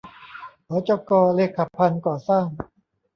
[0.69, 2.45] หจก.เลขะพันธุ์ก่อสร้าง